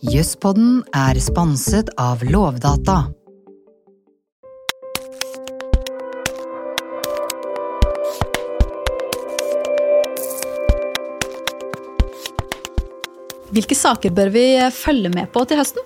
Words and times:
Jøsspodden 0.00 0.78
er 0.96 1.18
sponset 1.20 1.90
av 2.00 2.22
Lovdata. 2.24 3.10
Hvilke 13.52 13.76
saker 13.76 14.16
bør 14.16 14.32
vi 14.32 14.46
følge 14.72 15.12
med 15.12 15.28
på 15.34 15.44
til 15.44 15.60
høsten? 15.60 15.84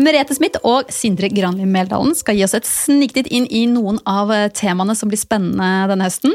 Merete 0.00 0.32
Smith 0.32 0.64
og 0.64 0.88
Sindre 0.88 1.28
Granli 1.28 1.68
Meldalen 1.68 2.16
skal 2.16 2.40
gi 2.40 2.46
oss 2.48 2.56
et 2.56 2.64
sniktitt 2.64 3.28
inn 3.28 3.44
i 3.52 3.66
noen 3.68 4.00
av 4.08 4.32
temaene 4.56 4.96
som 4.96 5.12
blir 5.12 5.20
spennende 5.20 5.90
denne 5.92 6.08
høsten. 6.08 6.32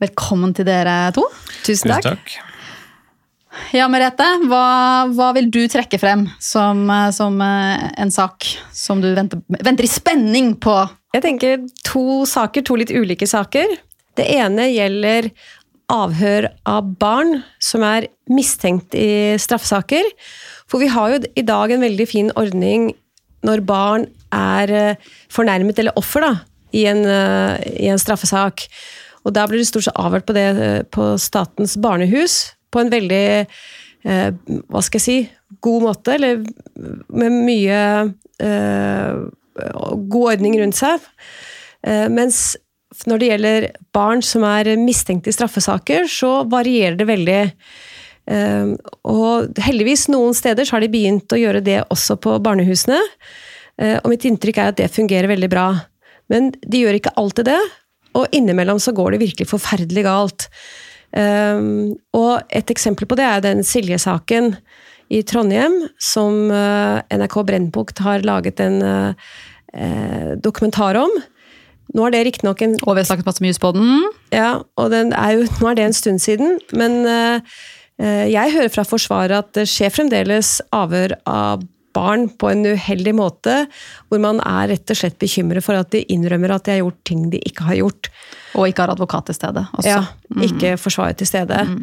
Velkommen 0.00 0.56
til 0.56 0.64
dere 0.64 1.10
to. 1.12 1.28
Tusen 1.66 1.92
takk. 1.92 2.14
takk. 2.14 2.49
Ja, 3.74 3.88
Merete, 3.90 4.26
hva, 4.46 4.64
hva 5.10 5.32
vil 5.34 5.48
du 5.50 5.64
trekke 5.70 5.98
frem 5.98 6.24
som, 6.42 6.84
som 7.14 7.40
en 7.42 8.12
sak 8.14 8.46
som 8.74 9.02
du 9.02 9.08
venter, 9.16 9.42
venter 9.58 9.86
i 9.86 9.90
spenning 9.90 10.52
på? 10.62 10.76
Jeg 11.14 11.24
tenker 11.24 11.64
to 11.86 12.22
saker, 12.30 12.62
to 12.62 12.76
litt 12.78 12.92
ulike 12.94 13.26
saker. 13.26 13.74
Det 14.18 14.26
ene 14.36 14.68
gjelder 14.70 15.32
avhør 15.90 16.46
av 16.68 16.94
barn 17.00 17.40
som 17.62 17.84
er 17.86 18.06
mistenkt 18.30 18.94
i 18.94 19.34
straffesaker. 19.40 20.06
For 20.70 20.82
vi 20.82 20.90
har 20.92 21.14
jo 21.14 21.20
i 21.34 21.46
dag 21.46 21.74
en 21.74 21.84
veldig 21.84 22.06
fin 22.08 22.30
ordning 22.38 22.92
når 23.46 23.64
barn 23.66 24.06
er 24.36 24.70
eh, 24.76 25.10
fornærmet 25.32 25.78
eller 25.80 25.96
offer 25.98 26.22
da, 26.22 26.32
i, 26.76 26.84
en, 26.90 27.02
eh, 27.08 27.56
i 27.82 27.90
en 27.90 27.98
straffesak. 27.98 28.66
Og 29.24 29.34
da 29.36 29.46
blir 29.48 29.60
det 29.60 29.68
stort 29.68 29.88
sett 29.88 29.98
avhørt 29.98 30.28
på 30.28 30.36
det 30.36 30.48
eh, 30.52 30.80
på 30.92 31.14
Statens 31.20 31.74
barnehus 31.80 32.52
på 32.70 32.82
en 32.82 32.92
veldig 32.92 33.26
eh, 33.40 34.30
hva 34.70 34.82
skal 34.84 35.00
jeg 35.00 35.06
si 35.06 35.18
god 35.60 35.86
måte, 35.88 36.16
eller 36.16 36.40
med 37.10 37.38
mye 37.44 37.78
eh, 38.40 39.22
god 39.60 40.34
ordning 40.36 40.58
rundt 40.60 40.78
seg. 40.78 41.06
Eh, 41.86 42.06
mens 42.12 42.56
når 43.06 43.20
det 43.20 43.30
gjelder 43.30 43.68
barn 43.94 44.22
som 44.24 44.44
er 44.46 44.72
mistenkt 44.80 45.28
i 45.30 45.34
straffesaker, 45.34 46.08
så 46.10 46.40
varierer 46.50 46.98
det 46.98 47.06
veldig. 47.08 47.40
Uh, 48.30 48.76
og 49.08 49.58
heldigvis, 49.58 50.04
noen 50.12 50.34
steder 50.36 50.66
så 50.66 50.76
har 50.76 50.84
de 50.84 50.90
begynt 50.92 51.32
å 51.32 51.38
gjøre 51.38 51.62
det 51.66 51.78
også 51.90 52.18
på 52.22 52.36
barnehusene. 52.44 52.98
Uh, 53.80 53.96
og 54.02 54.10
mitt 54.12 54.26
inntrykk 54.28 54.60
er 54.60 54.72
at 54.72 54.78
det 54.78 54.90
fungerer 54.92 55.30
veldig 55.30 55.48
bra. 55.50 55.68
Men 56.30 56.50
de 56.60 56.82
gjør 56.82 56.98
ikke 56.98 57.14
alltid 57.18 57.48
det, 57.50 57.60
og 58.18 58.36
innimellom 58.36 58.82
så 58.82 58.94
går 58.94 59.14
det 59.14 59.22
virkelig 59.22 59.48
forferdelig 59.50 60.04
galt. 60.06 60.48
Uh, 61.16 61.90
og 62.16 62.52
et 62.54 62.70
eksempel 62.70 63.08
på 63.10 63.18
det 63.18 63.26
er 63.26 63.42
den 63.44 63.64
Silje-saken 63.66 64.54
i 65.10 65.24
Trondheim, 65.26 65.74
som 65.98 66.52
NRK 66.52 67.34
Brennpunkt 67.48 67.98
har 67.98 68.22
laget 68.22 68.60
en 68.62 68.76
dokumentar 70.38 70.94
om. 71.00 71.10
Nå 71.98 72.04
er 72.06 72.14
det 72.14 72.20
riktignok 72.28 72.62
en 72.62 72.76
Og 72.84 72.94
vi 72.94 73.02
har 73.02 73.08
snakket 73.08 73.26
masse 73.26 73.42
mye 73.42 73.58
på 73.58 73.72
den. 73.74 74.04
Ja, 74.30 74.62
og 74.78 74.94
er 74.94 75.32
jo, 75.34 75.48
nå 75.58 75.66
er 75.66 75.80
det 75.80 75.88
en 75.88 75.98
stund 75.98 76.22
siden. 76.22 76.60
Men 76.70 77.02
jeg 77.98 78.54
hører 78.54 78.70
fra 78.70 78.86
Forsvaret 78.86 79.34
at 79.34 79.50
det 79.58 79.66
skjer 79.72 79.90
fremdeles 79.96 80.60
avhør 80.70 81.16
av 81.26 81.66
barn 81.96 82.28
på 82.40 82.50
en 82.50 82.64
uheldig 82.66 83.14
måte, 83.18 83.64
hvor 84.08 84.20
man 84.22 84.40
er 84.46 84.70
rett 84.74 84.92
og 84.92 84.98
slett 84.98 85.18
bekymret 85.20 85.64
for 85.64 85.78
at 85.78 85.90
de 85.94 86.04
innrømmer 86.12 86.54
at 86.54 86.66
de 86.66 86.76
har 86.76 86.82
gjort 86.82 87.00
ting 87.08 87.24
de 87.32 87.40
ikke 87.46 87.66
har 87.68 87.80
gjort. 87.80 88.10
Og 88.58 88.68
ikke 88.68 88.86
har 88.86 88.94
advokat 88.94 89.30
til 89.30 89.38
stede. 89.38 89.64
Også. 89.78 89.88
Ja, 89.88 90.04
ikke 90.42 90.74
mm. 90.74 90.82
Forsvaret 90.82 91.20
til 91.20 91.30
stede. 91.30 91.64
Mm. 91.68 91.82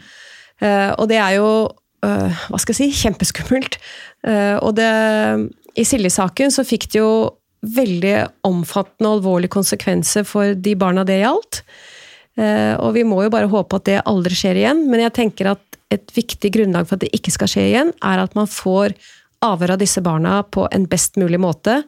Uh, 0.61 0.91
og 0.97 1.05
det 1.11 1.19
er 1.21 1.35
jo 1.37 1.49
uh, 1.67 2.45
hva 2.49 2.61
skal 2.61 2.75
jeg 2.75 2.79
si, 2.79 2.89
kjempeskummelt. 3.03 3.79
og 4.27 4.71
det, 4.75 4.87
i 5.77 5.85
Silje-saken 5.87 6.51
så 6.51 6.65
fikk 6.67 6.89
det 6.91 6.99
jo 6.99 7.11
veldig 7.67 8.15
omfattende 8.47 9.09
og 9.09 9.19
alvorlige 9.19 9.53
konsekvenser 9.53 10.25
for 10.27 10.57
de 10.57 10.73
barna 10.77 11.05
det 11.07 11.21
gjaldt. 11.21 11.61
Og 12.83 12.91
vi 12.93 13.05
må 13.07 13.23
jo 13.23 13.31
bare 13.33 13.49
håpe 13.49 13.79
at 13.79 13.85
det 13.87 14.01
aldri 14.05 14.35
skjer 14.37 14.59
igjen, 14.59 14.83
men 14.91 15.01
jeg 15.01 15.15
tenker 15.15 15.51
at 15.53 15.77
et 15.93 16.11
viktig 16.15 16.51
grunnlag 16.53 16.87
for 16.87 16.97
at 16.97 17.05
det 17.05 17.13
ikke 17.15 17.33
skal 17.33 17.49
skje 17.51 17.65
igjen, 17.69 17.93
er 18.05 18.23
at 18.23 18.35
man 18.37 18.49
får 18.51 18.95
avhør 19.45 19.75
av 19.75 19.81
disse 19.81 20.01
barna 20.05 20.41
på 20.43 20.67
en 20.73 20.87
best 20.89 21.19
mulig 21.21 21.39
måte. 21.41 21.81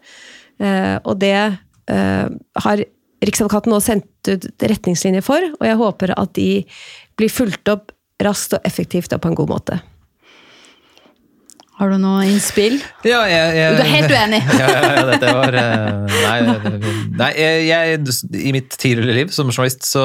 Og 0.60 1.14
det 1.22 1.36
har 1.90 2.84
Riksadvokaten 3.20 3.74
nå 3.74 3.80
sendt 3.84 4.30
ut 4.30 4.46
retningslinjer 4.64 5.24
for, 5.26 5.44
og 5.60 5.66
jeg 5.68 5.80
håper 5.80 6.14
at 6.16 6.32
de 6.38 6.64
blir 7.20 7.32
fulgt 7.32 7.72
opp 7.72 7.92
raskt 8.24 8.56
og 8.56 8.68
effektivt 8.68 9.12
og 9.16 9.24
på 9.24 9.32
en 9.32 9.40
god 9.40 9.52
måte. 9.52 9.80
Har 11.80 11.94
du 11.94 11.96
noe 12.02 12.26
innspill? 12.28 12.74
Ja, 13.08 13.22
jeg, 13.32 13.54
jeg, 13.56 13.76
du 13.78 13.82
er 13.86 13.92
helt 13.94 14.12
uenig? 14.12 14.40
ja, 14.60 14.68
ja, 14.68 15.04
dette 15.08 15.30
var 15.38 15.56
Nei, 16.12 16.82
nei 17.22 17.30
jeg, 17.70 18.02
i 18.36 18.52
mitt 18.52 18.76
tidligere 18.76 19.16
liv 19.16 19.32
som 19.32 19.48
journalist 19.48 19.88
så 19.88 20.04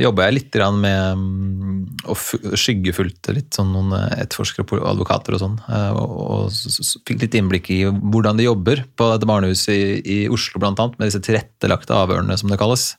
jobba 0.00 0.30
jeg 0.30 0.36
litt 0.38 0.56
med 0.80 2.08
å 2.08 2.16
skyggefulgte 2.16 3.34
litt 3.36 3.58
sånn 3.58 3.74
noen 3.74 3.92
etterforskere 4.16 4.64
og 4.78 4.86
advokater 4.94 5.36
og 5.36 5.42
sånn. 5.42 5.58
Og, 5.68 6.16
og, 6.24 6.96
fikk 7.04 7.26
litt 7.26 7.36
innblikk 7.36 7.68
i 7.76 7.82
hvordan 7.92 8.40
de 8.40 8.48
jobber 8.48 8.86
på 8.96 9.10
dette 9.12 9.28
barnehuset 9.28 9.74
i, 9.76 10.00
i 10.00 10.18
Oslo, 10.32 10.62
blant 10.62 10.80
annet, 10.80 10.96
med 10.96 11.10
disse 11.10 11.20
tilrettelagte 11.28 11.92
avhørene, 11.92 12.40
som 12.40 12.48
det 12.48 12.60
kalles. 12.62 12.94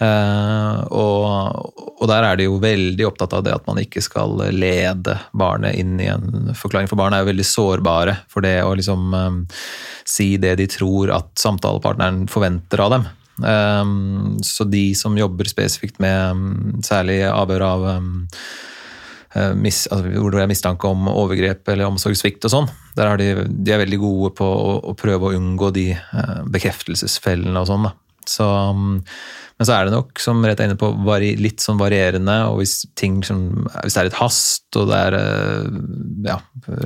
Uh, 0.00 0.80
og, 0.96 1.74
og, 1.76 2.06
der 2.08 2.24
er 2.24 2.38
de 2.40 2.46
jo 2.46 2.54
veldig 2.62 3.04
opptatt 3.04 3.34
av 3.36 3.42
det 3.44 3.52
at 3.52 3.66
man 3.68 3.82
ikke 3.82 4.00
skal 4.00 4.32
lede 4.48 5.18
barnet 5.36 5.76
inn 5.76 5.98
i 6.00 6.08
en 6.08 6.54
forklaring. 6.56 6.88
For 6.88 7.00
barn 7.00 7.12
er 7.12 7.20
jo 7.20 7.28
veldig 7.28 7.46
sårbare 7.46 8.16
for 8.32 8.46
det 8.46 8.62
å 8.64 8.72
liksom 8.78 9.12
um, 9.12 9.42
si 10.08 10.32
det 10.40 10.56
de 10.62 10.70
tror 10.72 11.12
at 11.18 11.28
samtalepartneren 11.40 12.24
forventer 12.32 12.80
av 12.86 12.96
dem. 12.96 13.06
Um, 13.44 14.40
så 14.44 14.64
de 14.68 14.90
som 14.96 15.20
jobber 15.20 15.48
spesifikt 15.48 16.00
med 16.00 16.16
um, 16.32 16.82
særlig 16.84 17.22
avhør 17.28 17.68
av 17.68 17.88
Mis, 19.30 19.84
altså, 19.94 20.10
hvor 20.10 20.34
det 20.34 20.40
er 20.42 20.48
mistanke 20.50 20.88
om 20.90 21.04
overgrep 21.06 21.68
eller 21.70 21.86
omsorgssvikt 21.86 22.48
og 22.48 22.50
sånn. 22.50 22.64
Der 22.96 23.12
er 23.12 23.20
de, 23.20 23.28
de, 23.46 23.70
er 23.70 23.78
veldig 23.84 24.00
gode 24.02 24.30
på 24.40 24.42
å, 24.42 24.72
å 24.90 24.94
prøve 24.98 25.28
å 25.28 25.36
unngå 25.38 25.68
de 25.76 25.84
bekreftelsesfellene 26.50 27.62
og 27.62 27.68
sånn. 27.70 27.86
da. 27.86 27.92
Så, 28.30 28.46
men 29.60 29.68
så 29.68 29.74
er 29.76 29.84
det 29.84 29.92
nok, 29.92 30.16
som 30.22 30.38
Rett 30.46 30.60
er 30.62 30.70
inne 30.70 30.78
på, 30.80 30.88
litt 31.20 31.60
sånn 31.60 31.76
varierende. 31.76 32.36
Og 32.48 32.62
hvis, 32.62 32.78
ting 32.96 33.18
som, 33.26 33.66
hvis 33.82 33.96
det 33.96 34.04
er 34.06 34.08
et 34.08 34.16
hast, 34.16 34.64
og 34.80 34.88
det 34.88 35.00
er 35.08 35.16
eh, 35.18 35.66
ja, 36.30 36.38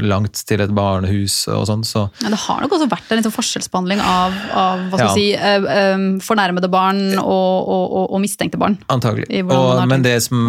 langt 0.03 0.41
til 0.49 0.65
et 0.65 0.75
barnehus 0.75 1.37
og 1.55 1.69
sånn, 1.71 1.85
så 1.87 2.09
ja, 2.25 2.33
Det 2.33 2.41
har 2.49 2.65
nok 2.65 2.75
også 2.75 2.91
vært 2.91 3.13
en 3.15 3.21
liksom 3.21 3.37
forskjellsbehandling 3.37 4.03
av, 4.03 4.35
av 4.51 4.83
hva 4.91 4.99
skal 4.99 5.07
ja. 5.07 5.15
si, 5.15 5.29
uh, 5.39 5.95
um, 5.95 6.09
fornærmede 6.25 6.73
barn 6.73 7.05
og, 7.21 7.23
og, 7.29 7.85
og, 7.85 8.05
og, 8.09 8.19
mistenkte 8.25 8.59
barn. 8.59 8.81
Antagelig. 8.91 9.31
Og, 9.47 9.85
men 9.91 10.03
det 10.03 10.17
som 10.27 10.43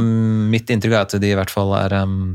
mitt 0.50 0.74
inntrykk 0.74 0.98
er 0.98 1.06
at 1.06 1.18
de 1.22 1.30
i 1.30 1.38
hvert 1.38 1.54
fall 1.54 1.78
er 1.78 2.00
um, 2.02 2.34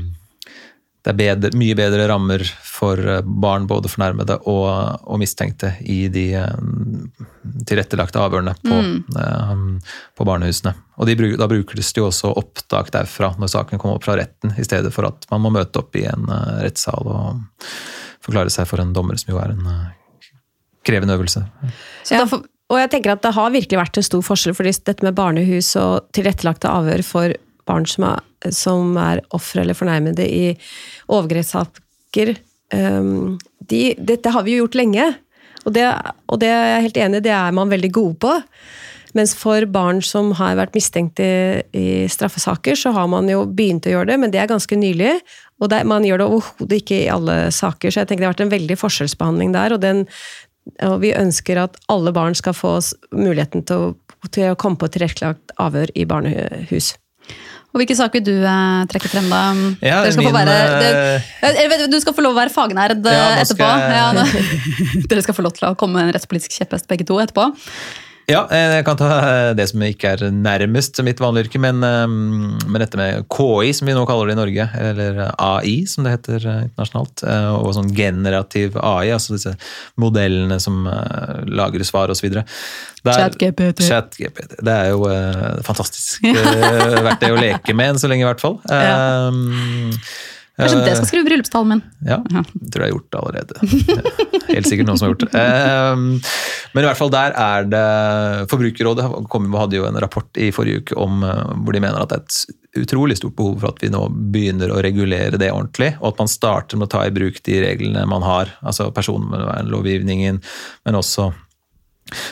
det 1.01 1.11
er 1.11 1.17
bedre, 1.17 1.49
mye 1.57 1.75
bedre 1.77 2.05
rammer 2.11 2.43
for 2.63 2.99
eh, 3.01 3.23
barn, 3.25 3.65
både 3.69 3.89
fornærmede 3.89 4.37
og, 4.49 4.67
og 5.01 5.19
mistenkte, 5.21 5.73
i 5.81 6.05
de 6.13 6.27
tilrettelagte 7.67 8.21
avhørene 8.21 8.53
på, 8.61 8.73
mm. 8.73 8.97
um, 9.51 9.65
på 10.17 10.27
barnehusene. 10.27 10.73
Og 11.01 11.09
de, 11.09 11.15
da 11.39 11.47
brukes 11.49 11.93
det 11.93 12.01
jo 12.01 12.09
også 12.09 12.33
opptak 12.39 12.91
derfra 12.93 13.33
når 13.41 13.53
saken 13.55 13.81
kommer 13.81 13.99
opp 13.99 14.05
fra 14.07 14.17
retten, 14.19 14.53
i 14.57 14.67
stedet 14.67 14.93
for 14.95 15.09
at 15.09 15.27
man 15.31 15.43
må 15.45 15.53
møte 15.55 15.81
opp 15.81 15.97
i 15.99 16.05
en 16.09 16.29
uh, 16.29 16.61
rettssal 16.61 17.09
og 17.09 17.67
forklare 18.21 18.53
seg 18.53 18.69
for 18.69 18.83
en 18.83 18.93
dommer, 18.95 19.17
som 19.17 19.33
jo 19.33 19.41
er 19.41 19.55
en 19.55 19.67
uh, 19.67 20.33
krevende 20.87 21.17
øvelse. 21.17 21.43
Ja, 22.11 22.25
og 22.71 22.79
jeg 22.79 22.91
tenker 22.93 23.15
at 23.15 23.23
det 23.25 23.33
har 23.35 23.53
virkelig 23.53 23.79
vært 23.81 23.99
en 23.99 24.07
stor 24.07 24.23
forskjell, 24.25 24.55
for 24.55 24.67
dette 24.67 25.05
med 25.05 25.17
barnehus 25.17 25.73
og 25.79 26.07
tilrettelagte 26.15 26.71
avhør 26.71 27.03
for 27.05 27.33
barn 27.69 27.87
som 27.89 28.07
er, 28.07 28.21
som 28.55 28.95
er 28.99 29.21
ofre 29.35 29.65
eller 29.65 29.77
fornærmede 29.77 30.25
i 30.25 30.45
overgrepssaker 31.11 32.33
um, 32.73 33.37
de, 33.59 33.81
Dette 33.99 34.31
har 34.33 34.45
vi 34.47 34.55
jo 34.55 34.63
gjort 34.63 34.79
lenge, 34.79 35.09
og 35.65 35.75
det, 35.75 35.85
og 36.31 36.39
det 36.41 36.49
er 36.49 36.69
jeg 36.75 36.87
helt 36.87 37.01
enig 37.05 37.21
i, 37.21 37.25
det 37.27 37.35
er 37.35 37.53
man 37.55 37.71
veldig 37.71 37.91
gode 37.93 38.17
på. 38.23 38.33
Mens 39.17 39.33
for 39.35 39.65
barn 39.67 39.99
som 40.05 40.31
har 40.39 40.55
vært 40.55 40.75
mistenkt 40.77 41.19
i, 41.19 41.59
i, 41.75 41.87
straffesaker, 42.11 42.77
så 42.79 42.93
har 42.95 43.09
man 43.11 43.27
jo 43.29 43.43
begynt 43.43 43.87
å 43.87 43.95
gjøre 43.95 44.13
det, 44.13 44.19
men 44.21 44.31
det 44.31 44.39
er 44.39 44.51
ganske 44.51 44.77
nylig. 44.79 45.17
Og 45.61 45.71
det, 45.73 45.81
man 45.89 46.07
gjør 46.07 46.23
det 46.23 46.29
overhodet 46.29 46.79
ikke 46.79 47.01
i 47.01 47.11
alle 47.11 47.35
saker, 47.53 47.91
så 47.91 48.01
jeg 48.01 48.09
tenker 48.09 48.23
det 48.23 48.29
har 48.29 48.37
vært 48.37 48.45
en 48.47 48.55
veldig 48.55 48.79
forskjellsbehandling 48.79 49.51
der. 49.57 49.75
Og, 49.75 49.83
den, 49.83 50.05
og 50.87 50.97
vi 51.03 51.11
ønsker 51.17 51.59
at 51.65 51.77
alle 51.91 52.15
barn 52.15 52.37
skal 52.39 52.55
få 52.57 52.77
muligheten 53.11 53.67
til 53.67 53.89
å, 53.89 53.91
til 54.31 54.53
å 54.53 54.59
komme 54.59 54.79
på 54.79 54.89
tilrettelagt 54.95 55.53
avhør 55.61 55.91
i 55.93 56.07
barnehus. 56.07 56.93
Og 57.71 57.79
Hvilke 57.79 57.95
saker 57.95 58.19
vil 58.19 58.25
du 58.27 58.43
eh, 58.43 58.81
trekke 58.91 59.09
frem, 59.13 59.29
da? 59.31 59.41
Ja, 59.79 60.01
skal 60.11 60.25
min, 60.25 60.35
være, 60.35 60.55
det, 60.81 61.59
eh, 61.71 61.85
du 61.87 61.95
skal 62.03 62.15
få 62.17 62.25
lov 62.25 62.35
å 62.35 62.39
være 62.41 62.51
fagnerd 62.51 63.05
eh, 63.07 63.15
ja, 63.15 63.29
etterpå. 63.39 63.63
Skal... 63.63 63.93
Ja, 63.95 64.09
Dere 65.11 65.23
skal 65.23 65.37
få 65.37 65.45
lov 65.45 65.55
til 65.55 65.69
å 65.69 65.75
komme 65.79 66.01
med 66.01 66.09
en 66.09 66.17
rettspolitisk 66.17 66.57
kjepphest 66.59 66.89
begge 66.91 67.07
to 67.07 67.21
etterpå. 67.23 67.47
Ja, 68.29 68.41
eh, 68.53 68.77
jeg 68.77 68.85
kan 68.87 68.97
ta 68.99 69.07
eh, 69.17 69.51
det 69.57 69.65
som 69.71 69.83
ikke 69.85 70.13
er 70.13 70.23
nærmest 70.33 70.99
mitt 71.05 71.21
vanlige 71.21 71.47
yrke, 71.47 71.61
men, 71.63 71.81
eh, 71.85 72.05
men 72.07 72.83
dette 72.83 72.99
med 72.99 73.25
KI, 73.31 73.71
som 73.75 73.89
vi 73.89 73.95
nå 73.97 74.05
kaller 74.09 74.29
det 74.29 74.35
i 74.35 74.39
Norge, 74.39 74.67
eller 74.81 75.21
AI, 75.35 75.75
som 75.89 76.05
det 76.05 76.15
heter 76.15 76.47
internasjonalt, 76.67 77.25
og 77.57 77.71
sånn 77.77 77.91
generativ 77.95 78.77
AI, 78.77 79.11
altså 79.15 79.35
disse 79.37 79.55
modellene 80.01 80.59
som 80.61 80.83
lager 81.49 81.85
svar 81.87 82.13
osv. 82.13 82.29
ChatGPT. 83.01 83.85
ChatGPT. 83.87 84.59
Det 84.61 84.73
er 84.73 84.91
jo 84.93 85.07
uh, 85.09 85.57
fantastisk 85.65 86.21
uh, 86.27 86.99
verktøy 87.07 87.31
å 87.33 87.39
leke 87.39 87.75
med 87.77 87.95
enn 87.95 88.01
så 88.01 88.11
lenge, 88.11 88.27
i 88.27 88.29
hvert 88.29 88.43
fall. 88.43 88.59
Ja. 88.69 88.99
Um, 90.61 90.67
Kanskje 90.67 90.81
det 90.85 90.95
skal 90.99 91.07
skrive 91.09 91.25
bryllupstalen 91.25 91.69
min. 91.73 91.79
Ja, 92.05 92.19
det 92.21 92.69
tror 92.69 92.83
jeg 92.83 92.91
har 92.91 92.93
gjort 92.93 93.07
det 93.09 93.21
allerede. 93.21 93.55
Helt 94.51 94.67
sikkert 94.69 94.89
noen 94.89 94.99
som 94.99 95.07
har 95.07 95.13
gjort 95.15 95.23
det. 95.25 95.41
Ehm, 95.41 96.03
men 96.75 96.83
i 96.83 96.87
hvert 96.87 96.99
fall 96.99 97.13
der 97.13 97.33
er 97.33 97.69
det 97.71 97.85
Forbrukerrådet 98.51 99.07
hadde 99.09 99.79
jo 99.79 99.87
en 99.89 99.99
rapport 100.03 100.37
i 100.37 100.51
forrige 100.53 100.83
uke 100.83 100.97
om 101.01 101.23
eh, 101.25 101.53
hvor 101.65 101.73
de 101.73 101.81
mener 101.81 101.97
at 102.03 102.13
det 102.13 102.19
er 102.19 102.25
et 102.27 102.83
utrolig 102.85 103.17
stort 103.17 103.35
behov 103.39 103.57
for 103.63 103.73
at 103.73 103.81
vi 103.81 103.89
nå 103.91 104.03
begynner 104.33 104.71
å 104.71 104.81
regulere 104.85 105.39
det 105.41 105.49
ordentlig, 105.51 105.95
og 105.99 106.13
at 106.13 106.21
man 106.21 106.31
starter 106.31 106.79
med 106.79 106.87
å 106.87 106.93
ta 106.93 107.01
i 107.07 107.15
bruk 107.15 107.41
de 107.47 107.57
reglene 107.65 108.05
man 108.07 108.23
har, 108.23 108.53
altså 108.61 108.91
personvernlovgivningen, 108.95 110.39
men 110.85 110.99
også 110.99 111.31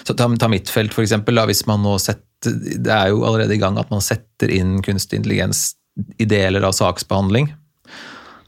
så 0.06 0.14
ta, 0.14 0.28
ta 0.40 0.48
mitt 0.52 0.70
felt, 0.70 0.94
for 0.94 1.06
eksempel, 1.06 1.38
da, 1.40 1.46
hvis 1.48 1.66
man 1.70 1.84
nå 1.86 1.94
setter 2.02 2.20
Det 2.40 2.92
er 2.92 3.10
jo 3.12 3.26
allerede 3.28 3.52
i 3.56 3.60
gang 3.60 3.76
at 3.80 3.90
man 3.92 4.04
setter 4.04 4.52
inn 4.52 4.78
kunstig 4.84 5.20
intelligens 5.20 5.74
i 6.20 6.28
deler 6.30 6.64
av 6.64 6.72
saksbehandling 6.78 7.50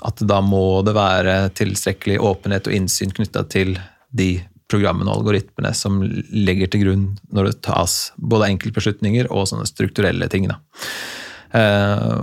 at 0.07 0.21
da 0.27 0.39
må 0.43 0.81
det 0.85 0.95
være 0.97 1.35
tilstrekkelig 1.57 2.19
åpenhet 2.21 2.69
og 2.69 2.77
innsyn 2.77 3.13
knytta 3.15 3.45
til 3.51 3.75
de 4.11 4.33
programmene 4.71 5.11
og 5.11 5.21
algoritmene 5.21 5.73
som 5.75 5.99
legger 6.03 6.71
til 6.71 6.85
grunn 6.85 7.09
når 7.35 7.49
det 7.49 7.57
tas 7.67 7.97
både 8.17 8.51
enkeltbeslutninger 8.53 9.29
og 9.31 9.49
sånne 9.51 9.67
strukturelle 9.69 10.29
ting. 10.31 10.47
Eh, 10.47 12.21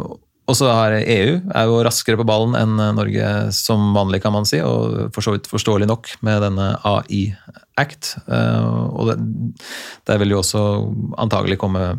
og 0.48 0.56
så 0.56 0.70
har 0.72 0.94
EU 0.96 1.32
er 1.52 1.66
jo 1.68 1.80
raskere 1.84 2.16
på 2.16 2.24
ballen 2.28 2.54
enn 2.56 2.78
Norge 2.96 3.26
som 3.52 3.90
vanlig, 3.92 4.22
kan 4.24 4.32
man 4.32 4.48
si, 4.48 4.62
og 4.64 5.12
for 5.12 5.24
så 5.24 5.34
vidt 5.34 5.50
forståelig 5.50 5.88
nok 5.90 6.14
med 6.24 6.40
denne 6.46 6.70
AI 6.88 7.26
Act. 7.78 8.14
Eh, 8.24 8.70
og 8.88 9.10
det, 9.10 9.18
der 10.08 10.22
vil 10.22 10.32
jo 10.32 10.40
også 10.40 10.62
antagelig 11.20 11.60
komme 11.60 11.92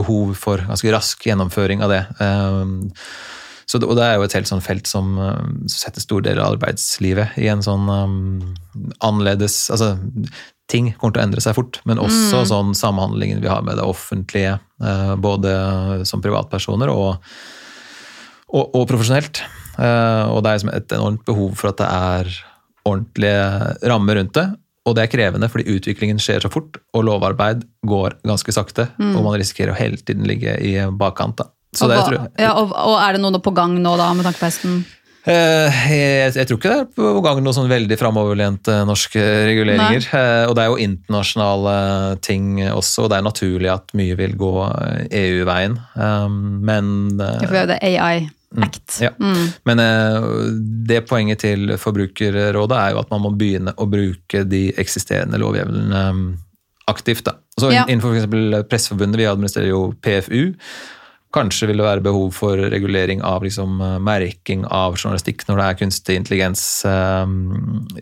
behov 0.00 0.32
for 0.40 0.64
ganske 0.64 0.94
rask 0.96 1.28
gjennomføring 1.28 1.84
av 1.84 1.92
det. 1.92 2.00
Eh, 2.24 2.72
så, 3.70 3.78
og 3.86 3.94
det 3.94 4.02
er 4.02 4.16
jo 4.18 4.24
et 4.26 4.34
helt 4.34 4.48
sånn 4.50 4.62
felt 4.64 4.88
som 4.90 5.12
uh, 5.20 5.36
setter 5.70 6.02
stor 6.02 6.24
del 6.26 6.40
av 6.42 6.56
arbeidslivet 6.56 7.36
i 7.38 7.46
en 7.52 7.62
sånn 7.62 7.86
um, 7.86 8.16
annerledes 9.06 9.62
Altså, 9.70 9.92
ting 10.70 10.90
kommer 10.98 11.14
til 11.14 11.22
å 11.22 11.26
endre 11.28 11.44
seg 11.44 11.54
fort, 11.54 11.78
men 11.86 12.02
også 12.02 12.42
mm. 12.42 12.48
sånn 12.50 12.74
samhandlingen 12.78 13.42
vi 13.42 13.50
har 13.50 13.62
med 13.66 13.78
det 13.78 13.86
offentlige, 13.86 14.56
uh, 14.82 15.14
både 15.22 15.54
som 16.08 16.22
privatpersoner 16.24 16.90
og, 16.90 17.30
og, 18.50 18.64
og 18.64 18.86
profesjonelt. 18.90 19.42
Uh, 19.76 20.26
og 20.34 20.42
det 20.44 20.56
er 20.56 20.72
et 20.74 20.96
enormt 20.96 21.22
behov 21.28 21.54
for 21.58 21.70
at 21.70 21.78
det 21.78 21.90
er 21.90 22.34
ordentlige 22.90 23.86
rammer 23.92 24.18
rundt 24.18 24.34
det. 24.38 24.48
Og 24.88 24.96
det 24.96 25.04
er 25.04 25.12
krevende, 25.12 25.50
fordi 25.52 25.76
utviklingen 25.76 26.18
skjer 26.22 26.42
så 26.42 26.50
fort, 26.50 26.78
og 26.96 27.04
lovarbeid 27.06 27.66
går 27.86 28.18
ganske 28.26 28.54
sakte. 28.56 28.88
Mm. 28.98 29.12
Og 29.12 29.26
man 29.26 29.38
risikerer 29.38 29.74
å 29.74 29.78
hele 29.78 30.00
tiden 30.00 30.26
ligge 30.26 30.56
i 30.64 30.74
bakkant. 30.98 31.38
da. 31.42 31.50
Og, 31.78 31.86
hva, 31.86 32.24
ja, 32.40 32.54
og, 32.58 32.72
og, 32.74 32.96
er 32.98 33.14
det 33.14 33.20
noe 33.22 33.38
på 33.42 33.52
gang 33.54 33.76
nå, 33.78 33.92
da, 33.98 34.08
med 34.16 34.26
tanke 34.26 34.40
på 34.40 34.48
hesten? 34.48 34.80
Eh, 35.28 35.80
jeg, 35.92 36.32
jeg, 36.32 36.48
tror 36.48 36.58
ikke 36.58 36.72
det 36.72 36.80
er 36.80 36.86
på 36.96 37.22
gang 37.22 37.42
noe 37.44 37.54
sånn 37.54 37.68
veldig 37.70 37.98
framoverlente 38.00 38.80
norske 38.88 39.22
reguleringer. 39.46 40.08
Eh, 40.16 40.44
og 40.48 40.56
det 40.56 40.64
er 40.64 40.72
jo 40.72 40.80
internasjonale 40.86 41.76
ting 42.24 42.58
også, 42.72 43.04
og 43.04 43.12
det 43.12 43.20
er 43.20 43.26
naturlig 43.28 43.70
at 43.70 43.94
mye 43.98 44.18
vil 44.18 44.34
gå 44.40 44.52
EU-veien. 45.20 45.78
Men 46.66 46.92
ja, 47.20 47.32
For 47.44 47.54
vi 47.54 47.60
har 47.60 47.66
jo 47.66 47.72
det 47.74 47.80
AI. 47.92 48.28
Mm, 48.50 48.64
Act. 48.66 48.96
Ja. 48.98 49.12
Mm. 49.22 49.42
Men 49.68 49.82
det 50.88 51.04
poenget 51.06 51.44
til 51.44 51.76
Forbrukerrådet 51.78 52.78
er 52.80 52.96
jo 52.96 53.02
at 53.04 53.12
man 53.12 53.22
må 53.22 53.30
begynne 53.38 53.76
å 53.78 53.86
bruke 53.86 54.42
de 54.42 54.64
eksisterende 54.80 55.38
lovhjemlene 55.38 56.00
aktivt. 56.90 57.28
Da. 57.28 57.36
Så 57.60 57.70
ja. 57.70 57.84
Innenfor 57.86 58.16
f.eks. 58.16 58.66
Presseforbundet, 58.70 59.20
vi 59.20 59.28
administrerer 59.30 59.70
jo 59.70 59.84
PFU. 60.02 60.56
Kanskje 61.34 61.68
vil 61.70 61.78
det 61.78 61.86
være 61.86 62.02
behov 62.02 62.32
for 62.34 62.58
regulering 62.72 63.22
av 63.22 63.44
liksom, 63.46 63.78
eh, 63.84 63.98
merking 64.02 64.64
av 64.66 64.96
journalistikk 64.98 65.46
når 65.46 65.60
det 65.60 65.66
er 65.66 65.78
kunstig 65.84 66.16
intelligens 66.18 66.64
eh, 66.88 67.36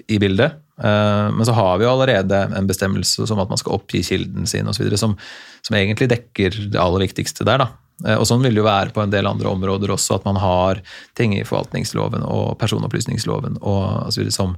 i 0.09 0.21
bildet. 0.23 0.63
Eh, 0.81 1.27
men 1.35 1.45
så 1.45 1.53
har 1.53 1.77
vi 1.79 1.85
jo 1.85 1.93
allerede 1.93 2.41
en 2.57 2.71
bestemmelse 2.71 3.27
som 3.29 3.43
at 3.43 3.51
man 3.51 3.61
skal 3.61 3.77
oppgi 3.77 4.01
kilden 4.07 4.49
sin 4.49 4.71
osv., 4.71 4.89
som, 4.97 5.19
som 5.61 5.77
egentlig 5.77 6.09
dekker 6.09 6.57
det 6.73 6.81
aller 6.81 7.05
viktigste 7.05 7.45
der. 7.45 7.67
da. 7.67 7.69
Uh, 8.07 8.15
og 8.15 8.29
sånn 8.31 8.45
vil 8.45 8.55
det 8.55 8.63
jo 8.63 8.69
være 8.69 8.95
på 8.95 9.03
en 9.03 9.11
del 9.11 9.27
andre 9.27 9.51
områder 9.51 9.91
også, 9.91 10.21
at 10.21 10.27
man 10.29 10.39
har 10.39 10.83
ting 11.19 11.35
i 11.35 11.43
forvaltningsloven 11.47 12.23
og 12.23 12.53
personopplysningsloven 12.61 13.59
og 13.59 14.13
så 14.15 14.21
videre 14.21 14.37
som, 14.37 14.55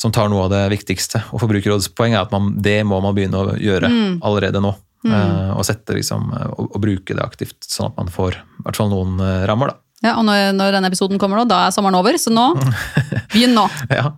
som 0.00 0.14
tar 0.14 0.32
noe 0.32 0.48
av 0.48 0.50
det 0.50 0.64
viktigste. 0.74 1.22
Og 1.30 1.44
Forbrukerrådets 1.44 1.92
poeng 1.94 2.16
er 2.16 2.24
at 2.24 2.34
man, 2.34 2.56
det 2.62 2.80
må 2.88 2.98
man 3.04 3.14
begynne 3.14 3.38
å 3.38 3.54
gjøre 3.54 3.90
mm. 3.92 4.18
allerede 4.26 4.64
nå. 4.64 4.74
Mm. 5.04 5.12
Eh, 5.12 5.50
og, 5.52 5.64
sette, 5.68 5.96
liksom, 5.96 6.30
og, 6.32 6.68
og, 6.70 6.78
bruke 6.80 7.16
det 7.16 7.24
aktivt, 7.24 7.58
sånn 7.68 7.90
at 7.90 7.98
man 8.00 8.12
får 8.12 8.38
i 8.38 8.64
hvert 8.64 8.78
fall 8.80 8.92
noen 8.92 9.18
eh, 9.20 9.44
rammer. 9.50 9.74
da. 9.74 9.80
Ja, 10.04 10.16
og 10.20 10.26
når, 10.28 10.50
når 10.56 10.76
denne 10.76 10.90
episoden 10.90 11.20
kommer 11.20 11.40
nå, 11.40 11.46
da 11.48 11.66
er 11.66 11.74
sommeren 11.74 11.96
over, 11.96 12.16
så 12.20 12.32
nå 12.32 12.50
Begynn 13.32 13.54
nå! 13.56 13.66
ja. 13.92 14.10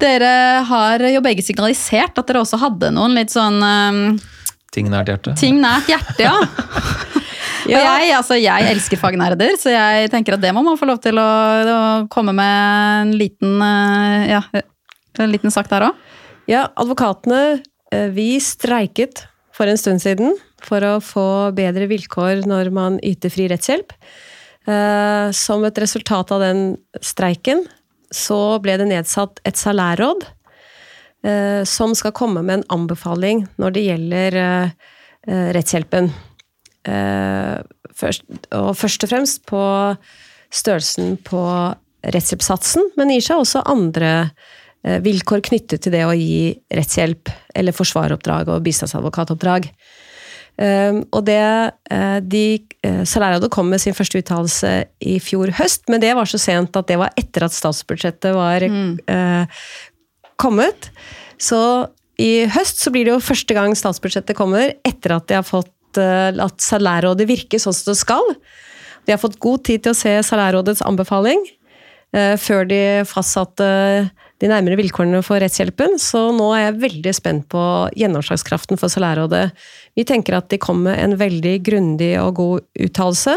Dere 0.00 0.34
har 0.64 1.02
jo 1.12 1.22
begge 1.24 1.44
signalisert 1.44 2.16
at 2.16 2.28
dere 2.28 2.42
også 2.42 2.60
hadde 2.60 2.92
noen 2.94 3.16
litt 3.18 3.32
sånn 3.34 3.58
um, 3.60 4.04
Ting 4.72 4.86
nært 4.88 5.10
hjertet? 5.10 5.34
Ting 5.40 5.58
nært 5.60 5.90
hjertet, 5.90 6.22
ja. 6.22 6.36
ja. 7.72 7.80
Og 7.80 7.82
jeg, 7.82 8.12
altså, 8.14 8.38
jeg 8.38 8.68
elsker 8.70 9.00
fagnerder, 9.02 9.56
så 9.58 9.74
jeg 9.74 10.12
tenker 10.12 10.36
at 10.36 10.44
det 10.44 10.54
må 10.54 10.62
man 10.62 10.78
få 10.78 10.86
lov 10.88 11.02
til 11.02 11.18
å, 11.18 11.26
å 11.26 11.80
komme 12.12 12.34
med 12.38 12.54
en 13.02 13.10
liten, 13.18 13.58
uh, 13.58 14.30
ja, 14.30 14.44
en 15.18 15.34
liten 15.34 15.50
sak 15.52 15.68
der 15.72 15.90
òg. 15.90 16.06
Ja, 16.50 16.68
advokatene 16.78 17.42
Eh, 17.50 17.69
vi 17.90 18.36
streiket 18.42 19.24
for 19.60 19.68
en 19.68 19.78
stund 19.78 20.00
siden 20.02 20.36
for 20.64 20.84
å 20.84 20.94
få 21.04 21.52
bedre 21.56 21.88
vilkår 21.90 22.46
når 22.48 22.70
man 22.74 22.98
yter 23.04 23.32
fri 23.32 23.48
rettshjelp. 23.50 23.92
Eh, 24.68 25.28
som 25.36 25.64
et 25.64 25.80
resultat 25.80 26.32
av 26.34 26.42
den 26.44 26.62
streiken 27.04 27.64
så 28.12 28.58
ble 28.62 28.76
det 28.80 28.88
nedsatt 28.90 29.40
et 29.48 29.58
salærråd 29.58 30.24
eh, 31.24 31.62
som 31.68 31.94
skal 31.96 32.14
komme 32.16 32.42
med 32.44 32.60
en 32.60 32.66
anbefaling 32.80 33.46
når 33.60 33.76
det 33.76 33.86
gjelder 33.88 34.40
rettshjelpen. 35.52 36.06
Og 38.56 38.70
først 38.80 39.04
og 39.04 39.10
fremst 39.10 39.42
på 39.44 39.60
størrelsen 40.48 41.18
på 41.28 41.42
rettshjelpssatsen, 42.16 42.94
men 42.96 43.12
gir 43.12 43.26
seg 43.26 43.42
også 43.42 43.60
andre 43.68 44.14
Eh, 44.20 44.59
vilkår 44.80 45.42
knyttet 45.44 45.82
til 45.84 45.92
det 45.92 46.06
å 46.08 46.14
gi 46.16 46.54
rettshjelp 46.72 47.28
eller 47.58 47.76
forsvareroppdrag 47.76 48.48
og 48.48 48.62
bistandsadvokatoppdrag. 48.64 49.68
Um, 50.60 51.04
og 51.16 51.22
det, 51.24 51.40
uh, 51.88 52.18
de, 52.20 52.60
uh, 52.84 53.00
Salærrådet 53.08 53.48
kom 53.54 53.70
med 53.72 53.80
sin 53.80 53.96
første 53.96 54.20
uttalelse 54.20 54.72
i 55.00 55.14
fjor 55.22 55.54
høst, 55.56 55.86
men 55.88 56.02
det 56.02 56.10
var 56.18 56.28
så 56.28 56.40
sent 56.42 56.76
at 56.76 56.90
det 56.90 56.98
var 57.00 57.14
etter 57.16 57.46
at 57.46 57.54
statsbudsjettet 57.56 58.36
var 58.36 58.66
mm. 58.68 59.48
kommet. 60.40 60.90
Så 61.40 61.60
i 62.20 62.44
høst 62.52 62.82
så 62.82 62.92
blir 62.92 63.08
det 63.08 63.14
jo 63.14 63.24
første 63.24 63.56
gang 63.56 63.72
statsbudsjettet 63.76 64.36
kommer 64.36 64.74
etter 64.84 65.16
at 65.16 65.30
de 65.30 65.38
har 65.38 65.46
fått 65.46 65.72
at 65.96 66.62
Salærrådet 66.62 67.24
virker 67.26 67.58
sånn 67.58 67.74
som 67.74 67.90
det 67.90 67.98
skal. 67.98 68.28
De 69.08 69.14
har 69.14 69.18
fått 69.18 69.40
god 69.42 69.64
tid 69.66 69.82
til 69.82 69.94
å 69.94 69.98
se 69.98 70.12
Salærrådets 70.28 70.84
anbefaling 70.86 71.40
før 72.12 72.68
de 72.70 72.82
fastsatte 73.10 73.66
de 74.40 74.48
nærmere 74.48 74.78
vilkårene 74.80 75.20
for 75.24 75.42
rettshjelpen, 75.42 75.98
så 76.00 76.30
nå 76.32 76.46
er 76.56 76.62
jeg 76.62 76.78
veldig 76.84 77.12
spent 77.16 77.48
på 77.52 77.62
gjennomslagskraften 77.98 78.80
for 78.80 78.92
Salærrådet. 78.92 79.50
Vi 79.98 80.06
tenker 80.08 80.38
at 80.38 80.48
de 80.52 80.60
kom 80.60 80.80
med 80.86 80.96
en 80.96 81.18
veldig 81.20 81.58
grundig 81.66 82.14
og 82.22 82.38
god 82.38 82.86
uttalelse. 82.88 83.36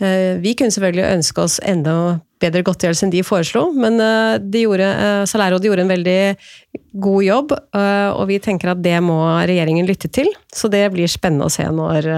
Eh, 0.00 0.36
vi 0.40 0.54
kunne 0.56 0.72
selvfølgelig 0.72 1.08
ønske 1.18 1.44
oss 1.44 1.58
enda 1.64 1.96
bedre 2.40 2.60
godtgjørelse 2.66 3.06
enn 3.06 3.12
de 3.14 3.22
foreslo, 3.24 3.70
men 3.76 4.00
eh, 4.00 4.36
eh, 4.40 5.22
Salærrådet 5.28 5.70
gjorde 5.70 5.86
en 5.86 5.92
veldig 5.92 6.18
god 7.00 7.22
jobb, 7.24 7.52
og 7.76 8.24
vi 8.30 8.40
tenker 8.40 8.72
at 8.72 8.80
det 8.80 8.96
må 9.04 9.18
regjeringen 9.44 9.88
lytte 9.88 10.08
til. 10.08 10.30
Så 10.48 10.72
det 10.72 10.86
blir 10.94 11.08
spennende 11.12 11.48
å 11.48 11.52
se 11.52 11.64
når 11.68 12.08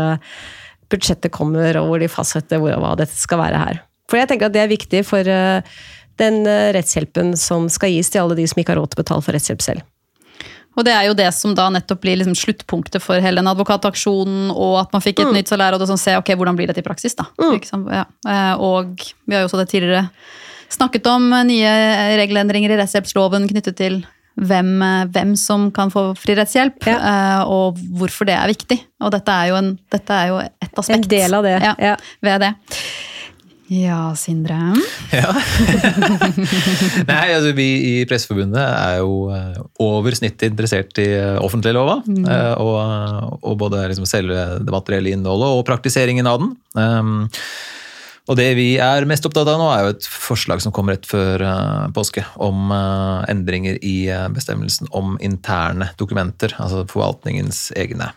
budsjettet 0.90 1.34
kommer, 1.34 1.80
og 1.80 1.90
hvor 1.90 2.02
de 2.02 2.10
fastsetter 2.10 2.62
hva 2.62 2.94
dette 2.98 3.18
skal 3.18 3.42
være 3.42 3.62
her. 3.62 3.80
For 4.08 4.20
jeg 4.20 4.30
tenker 4.30 4.48
at 4.48 4.54
det 4.54 4.62
er 4.62 4.70
viktig 4.70 5.02
for 5.04 5.26
den 6.20 6.42
eh, 6.46 6.72
rettshjelpen 6.76 7.36
som 7.38 7.68
skal 7.72 7.94
gis 7.94 8.10
til 8.12 8.24
alle 8.24 8.36
de 8.38 8.46
som 8.48 8.60
ikke 8.60 8.74
har 8.74 8.80
råd 8.80 8.92
til 8.92 9.00
å 9.00 9.04
betale 9.04 9.24
for 9.24 9.36
rettshjelp 9.36 9.64
selv. 9.64 9.86
Og 10.78 10.84
det 10.86 10.92
er 10.94 11.08
jo 11.08 11.16
det 11.18 11.28
som 11.34 11.54
da 11.58 11.66
nettopp 11.74 12.04
blir 12.04 12.20
liksom 12.20 12.36
sluttpunktet 12.38 13.02
for 13.02 13.18
hele 13.22 13.40
den 13.40 13.50
advokataksjonen, 13.50 14.52
og 14.54 14.76
at 14.84 14.92
man 14.94 15.02
fikk 15.02 15.24
et 15.24 15.30
mm. 15.30 15.38
nytt 15.40 15.50
salær 15.50 15.74
og 15.74 15.82
sånn, 15.90 15.98
se 15.98 16.14
ok, 16.20 16.30
hvordan 16.38 16.58
blir 16.58 16.70
dette 16.70 16.84
i 16.84 16.86
praksis. 16.86 17.18
da. 17.18 17.26
Mm. 17.40 17.88
Ja. 17.90 18.04
Eh, 18.30 18.52
og 18.62 19.02
vi 19.26 19.34
har 19.34 19.42
jo 19.42 19.50
også 19.50 19.58
det 19.62 19.72
tidligere 19.72 20.06
snakket 20.70 21.08
om 21.10 21.32
nye 21.48 21.72
regelendringer 22.20 22.74
i 22.74 22.78
rettshjelpsloven 22.78 23.48
knyttet 23.50 23.78
til 23.80 23.98
hvem, 24.38 24.70
eh, 24.86 25.04
hvem 25.10 25.34
som 25.40 25.66
kan 25.74 25.90
få 25.90 26.12
fri 26.20 26.38
rettshjelp, 26.38 26.86
ja. 26.86 27.42
og 27.50 27.80
hvorfor 27.98 28.28
det 28.28 28.38
er 28.38 28.52
viktig. 28.52 28.78
Og 29.02 29.10
dette 29.16 29.34
er 29.34 29.50
jo, 29.50 29.58
en, 29.58 29.74
dette 29.90 30.14
er 30.14 30.30
jo 30.30 30.42
et 30.46 30.82
aspekt 30.84 31.08
En 31.08 31.14
del 31.16 31.38
av 31.40 31.48
det, 31.48 31.58
Ja, 31.64 31.74
ja. 31.90 31.96
ved 32.22 32.46
det. 32.46 32.54
Ja, 33.68 34.14
Sindre. 34.16 34.56
Ja. 35.12 35.32
Nei, 37.08 37.30
altså 37.32 37.54
vi 37.56 37.66
i 37.84 37.92
Presseforbundet 38.08 38.60
er 38.60 38.98
jo 39.00 39.30
eh, 39.32 39.56
over 39.84 40.16
snittet 40.16 40.50
interessert 40.50 40.92
i 41.00 41.06
offentlige 41.08 41.46
offentliglova. 41.48 41.96
Mm. 42.04 42.26
Og, 42.60 43.38
og 43.40 43.56
både 43.60 43.86
liksom 43.92 44.08
selve 44.08 44.60
det 44.60 44.74
materielle 44.74 45.14
innholdet 45.16 45.48
og 45.56 45.64
praktiseringen 45.68 46.28
av 46.28 46.42
den. 46.42 46.54
Um, 46.76 47.26
og 48.28 48.36
det 48.36 48.48
vi 48.58 48.74
er 48.82 49.06
mest 49.08 49.24
opptatt 49.24 49.48
av 49.48 49.56
nå, 49.60 49.68
er 49.72 49.86
jo 49.86 49.92
et 49.94 50.06
forslag 50.12 50.60
som 50.60 50.72
kom 50.74 50.90
rett 50.92 51.06
før 51.08 51.42
eh, 51.48 51.84
påske, 51.96 52.24
om 52.44 52.72
eh, 52.74 53.30
endringer 53.32 53.78
i 53.80 53.96
eh, 54.12 54.26
bestemmelsen 54.34 54.90
om 54.96 55.16
interne 55.24 55.88
dokumenter, 56.00 56.52
altså 56.60 56.84
forvaltningens 56.90 57.70
egne 57.80 58.10
eh, 58.10 58.16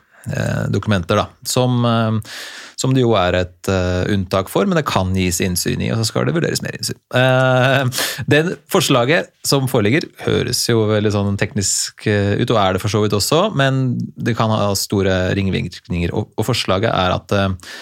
dokumenter, 0.71 1.17
da. 1.17 1.27
Som, 1.47 1.85
eh, 1.85 2.35
som 2.81 2.95
det 2.95 3.03
jo 3.03 3.13
er 3.19 3.35
et 3.37 3.69
eh, 3.69 4.09
unntak 4.13 4.49
for, 4.51 4.65
men 4.65 4.79
det 4.79 4.87
kan 4.89 5.11
gis 5.17 5.41
innsyn 5.43 5.83
i, 5.83 5.91
og 5.93 6.01
så 6.01 6.07
skal 6.09 6.27
det 6.27 6.35
vurderes 6.35 6.63
mer 6.65 6.77
innsyn. 6.77 6.97
Eh, 7.17 8.03
det 8.31 8.41
forslaget 8.71 9.31
som 9.47 9.69
foreligger, 9.71 10.07
høres 10.25 10.63
jo 10.69 10.87
veldig 10.89 11.13
sånn 11.13 11.39
teknisk 11.41 12.07
eh, 12.09 12.35
ut, 12.41 12.49
og 12.49 12.61
er 12.61 12.75
det 12.75 12.83
for 12.83 12.93
så 12.93 13.03
vidt 13.03 13.17
også, 13.17 13.43
men 13.57 13.99
det 14.17 14.35
kan 14.39 14.53
ha 14.53 14.71
store 14.77 15.19
ringvirkninger. 15.37 16.13
Og, 16.17 16.33
forslaget 16.47 16.89
er 16.89 17.17
at 17.19 17.37
eh, 17.37 17.75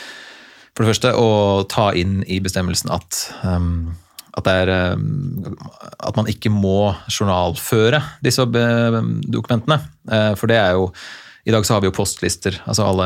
for 0.75 0.83
det 0.83 0.93
første 0.93 1.15
å 1.19 1.29
ta 1.71 1.89
inn 1.97 2.19
i 2.27 2.39
bestemmelsen 2.43 2.91
at, 2.95 3.17
at, 3.43 4.45
er, 4.47 4.69
at 4.95 6.15
man 6.15 6.29
ikke 6.31 6.51
må 6.53 6.93
journalføre 7.11 7.99
disse 8.23 8.45
dokumentene. 8.47 9.81
For 10.39 10.47
det 10.47 10.59
er 10.61 10.77
jo 10.77 10.85
I 11.49 11.51
dag 11.51 11.65
så 11.65 11.73
har 11.73 11.81
vi 11.81 11.89
jo 11.89 11.95
postlister, 11.97 12.59
altså 12.69 12.85
alle 12.85 13.05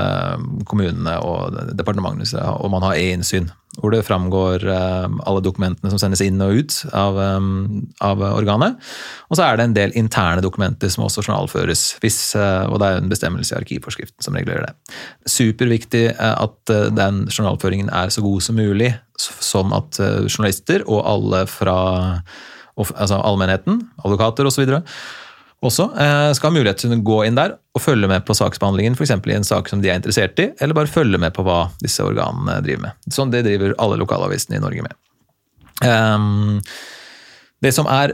kommunene 0.67 1.13
og 1.23 1.55
departementene, 1.79 2.41
og 2.59 2.71
man 2.73 2.83
har 2.83 2.97
e-innsyn. 2.99 3.47
Hvor 3.79 3.89
det 3.89 4.03
framgår 4.05 4.65
um, 4.67 5.15
alle 5.25 5.41
dokumentene 5.41 5.89
som 5.89 5.97
sendes 5.97 6.21
inn 6.21 6.41
og 6.43 6.59
ut 6.59 6.75
av, 6.93 7.15
um, 7.17 7.87
av 8.05 8.19
organet. 8.27 8.75
Og 9.31 9.39
så 9.39 9.47
er 9.47 9.57
det 9.57 9.65
en 9.65 9.77
del 9.77 9.95
interne 9.97 10.43
dokumenter 10.45 10.91
som 10.93 11.07
også 11.07 11.23
journalføres, 11.23 11.85
hvis, 12.03 12.19
uh, 12.37 12.67
og 12.67 12.77
det 12.83 12.91
er 12.91 12.99
en 12.99 13.09
bestemmelse 13.09 13.55
i 13.55 13.57
arkivforskriften 13.63 14.27
som 14.27 14.37
regulerer 14.37 14.67
det. 14.67 14.93
Superviktig 15.25 16.03
at 16.19 16.75
den 16.99 17.23
journalføringen 17.31 17.89
er 17.89 18.13
så 18.13 18.21
god 18.21 18.45
som 18.45 18.59
mulig, 18.59 18.91
sånn 19.23 19.73
at 19.73 19.97
journalister 20.27 20.83
og 20.83 21.01
alle 21.07 21.45
fra 21.49 21.79
altså 22.77 23.21
allmennheten, 23.23 23.85
advokater 24.03 24.49
osv. 24.49 24.75
også 25.63 25.87
uh, 25.95 26.31
skal 26.35 26.51
ha 26.51 26.55
mulighet 26.57 26.81
til 26.83 26.95
å 26.95 26.99
gå 27.05 27.21
inn 27.27 27.37
der 27.39 27.55
og 27.73 27.81
følge 27.81 28.09
med 28.11 28.25
på 28.27 28.35
saksbehandlingen, 28.37 28.97
f.eks. 28.97 29.13
i 29.15 29.37
en 29.37 29.47
sak 29.47 29.71
som 29.71 29.81
de 29.81 29.89
er 29.89 29.97
interessert 29.99 30.39
i, 30.43 30.49
eller 30.61 30.77
bare 30.77 30.91
følge 30.91 31.19
med 31.21 31.33
på 31.35 31.45
hva 31.47 31.65
disse 31.81 32.03
organene 32.05 32.59
driver 32.65 32.89
med. 32.89 33.07
Sånn 33.15 33.33
det 33.33 33.45
driver 33.47 33.73
alle 33.81 33.97
lokalavisene 34.01 34.59
i 34.59 34.63
Norge 34.63 34.85
med. 34.85 34.99
Um, 35.83 36.61
det 37.63 37.73
som 37.75 37.89
er 37.89 38.13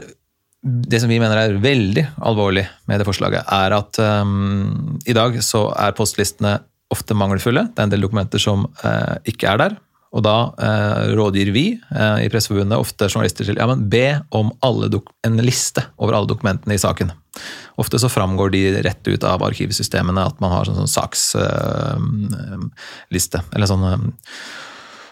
det 0.60 0.98
som 1.00 1.08
vi 1.08 1.20
mener 1.20 1.38
er 1.40 1.60
veldig 1.60 2.02
alvorlig 2.28 2.66
med 2.90 3.00
det 3.00 3.06
forslaget, 3.08 3.46
er 3.48 3.72
at 3.72 4.00
um, 4.20 4.98
i 5.08 5.14
dag 5.16 5.38
så 5.44 5.70
er 5.72 5.96
postlistene 5.96 6.58
ofte 6.92 7.16
mangelfulle. 7.16 7.64
Det 7.70 7.80
er 7.80 7.88
en 7.88 7.94
del 7.94 8.04
dokumenter 8.04 8.42
som 8.42 8.66
uh, 8.82 9.16
ikke 9.28 9.48
er 9.48 9.62
der. 9.62 9.78
Og 10.10 10.24
da 10.26 10.50
eh, 10.58 11.14
rådgir 11.14 11.54
vi 11.54 11.78
eh, 11.78 12.24
i 12.24 12.30
Presseforbundet 12.32 12.82
ofte 12.82 13.06
journalister 13.06 13.46
til 13.46 13.60
ja, 13.60 13.66
men 13.70 13.86
be 13.92 14.08
om 14.34 14.50
en 14.66 15.36
liste 15.44 15.82
over 15.98 16.14
alle 16.18 16.30
dokumentene 16.32 16.74
i 16.74 16.82
saken. 16.82 17.12
Ofte 17.78 17.98
så 18.02 18.08
framgår 18.10 18.50
de 18.50 18.82
rett 18.82 19.06
ut 19.06 19.24
av 19.24 19.42
arkivsystemene 19.46 20.26
at 20.26 20.40
man 20.42 20.50
har 20.56 20.64
sånn, 20.66 20.82
sånn 20.82 20.96
saksliste. 20.96 23.38
eller 23.54 23.66
sånn 23.70 23.84
eh, 23.92 24.02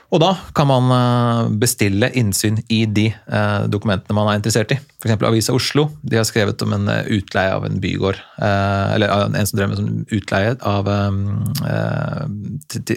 og 0.08 0.22
da 0.22 0.30
kan 0.56 0.68
man 0.70 0.92
eh, 0.94 1.50
bestille 1.60 2.08
innsyn 2.16 2.62
i 2.72 2.80
de 2.88 3.10
eh, 3.12 3.64
dokumentene 3.68 4.16
man 4.16 4.30
er 4.30 4.38
interessert 4.38 4.72
i. 4.72 4.78
F.eks. 5.02 5.18
Avisa 5.20 5.52
Oslo 5.56 5.88
de 6.00 6.16
har 6.16 6.24
skrevet 6.24 6.62
om 6.64 6.72
en 6.78 6.88
eh, 6.88 7.10
utleie 7.18 7.52
av 7.52 7.66
en 7.68 7.76
bygård. 7.82 8.16
Eller 8.40 9.12
en 9.12 9.36
som 9.48 9.58
drev 9.58 9.72
med 9.72 9.80
sånn 9.80 10.06
utleie 10.16 10.54
av 10.64 10.88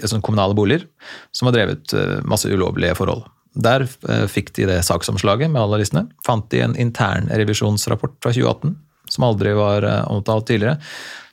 sånn 0.07 0.23
kommunale 0.23 0.55
boliger, 0.55 0.85
som 1.35 1.49
har 1.49 1.57
drevet 1.57 1.91
masse 2.27 2.47
ulovlige 2.47 2.95
forhold. 2.99 3.25
Der 3.51 3.83
fikk 4.31 4.53
de 4.55 4.69
det 4.69 4.79
saksomslaget 4.87 5.51
med 5.51 5.59
alle 5.59 5.81
listene. 5.81 6.05
Fant 6.23 6.47
de 6.53 6.61
en 6.63 6.77
internrevisjonsrapport 6.79 8.15
fra 8.23 8.31
2018 8.31 8.77
som 9.11 9.25
aldri 9.27 9.51
var 9.57 9.83
omtalt 10.07 10.47
tidligere. 10.47 10.77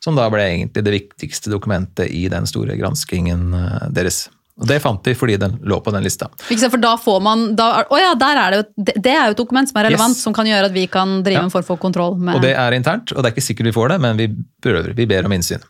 Som 0.02 0.18
da 0.18 0.26
ble 0.32 0.42
egentlig 0.42 0.82
det 0.82 0.96
viktigste 0.96 1.52
dokumentet 1.52 2.10
i 2.10 2.24
den 2.32 2.48
store 2.50 2.74
granskingen 2.80 3.52
deres. 3.94 4.24
Og 4.58 4.66
Det 4.66 4.80
fant 4.82 5.02
de 5.06 5.14
fordi 5.14 5.36
den 5.38 5.52
lå 5.62 5.76
på 5.84 5.92
den 5.94 6.02
lista. 6.02 6.26
Ikke 6.50 6.70
for 6.72 6.82
da 6.82 6.96
får 6.98 7.20
man 7.22 7.44
da, 7.58 7.84
oh 7.94 7.98
ja, 8.00 8.12
der 8.18 8.40
er 8.42 8.50
det 8.50 8.58
jo 8.58 8.84
det, 8.88 9.12
er 9.12 9.28
jo 9.30 9.36
et 9.36 9.40
dokument 9.40 9.68
som 9.70 9.78
er 9.78 9.86
relevant, 9.90 10.16
Yes. 10.16 10.22
som 10.26 10.34
kan 10.34 10.46
gjøre 10.50 10.66
at 10.66 10.74
vi 10.74 10.86
kan 10.90 11.22
drive 11.22 11.38
Ja. 11.38 11.44
en 11.44 11.50
form 11.54 11.62
for 11.64 11.76
kontroll 11.78 12.16
med 12.18 12.34
Og 12.34 12.42
det 12.42 12.56
er 12.56 12.72
internt, 12.74 13.12
og 13.12 13.22
det 13.22 13.30
er 13.30 13.36
ikke 13.36 13.46
sikkert 13.46 13.66
vi 13.70 13.72
får 13.76 13.88
det, 13.94 14.00
men 14.00 14.16
vi 14.18 14.26
prøver. 14.62 14.94
Vi 14.98 15.06
ber 15.06 15.24
om 15.26 15.32
innsyn. 15.32 15.62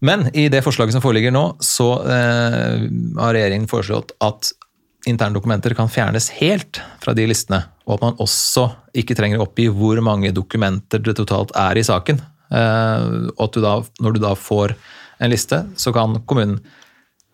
Men 0.00 0.30
i 0.34 0.48
det 0.48 0.62
forslaget 0.64 0.92
som 0.96 1.02
foreligger 1.04 1.30
nå, 1.30 1.44
så 1.60 1.90
eh, 2.08 2.88
har 3.20 3.34
regjeringen 3.36 3.68
foreslått 3.68 4.12
at 4.24 4.52
interne 5.08 5.34
dokumenter 5.36 5.74
kan 5.76 5.88
fjernes 5.92 6.30
helt 6.40 6.80
fra 7.00 7.12
de 7.16 7.26
listene, 7.28 7.62
og 7.86 7.94
at 7.98 8.02
man 8.06 8.16
også 8.20 8.66
ikke 8.96 9.14
trenger 9.16 9.40
å 9.40 9.46
oppgi 9.46 9.68
hvor 9.68 10.00
mange 10.04 10.32
dokumenter 10.32 11.00
det 11.04 11.16
totalt 11.20 11.52
er 11.56 11.76
i 11.76 11.84
saken. 11.84 12.20
Eh, 12.50 13.04
og 13.36 13.44
at 13.44 13.52
du 13.52 13.60
da, 13.60 13.74
når 14.00 14.16
du 14.16 14.20
da 14.24 14.32
får 14.34 14.74
en 15.20 15.30
liste, 15.30 15.66
så 15.76 15.92
kan 15.92 16.16
kommunen 16.24 16.60